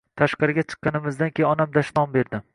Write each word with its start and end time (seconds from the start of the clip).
Tashqariga 0.19 0.63
chiqqanimizdan 0.71 1.35
keyin 1.37 1.51
onam 1.53 1.77
dashnom 1.79 2.19
berdi. 2.19 2.43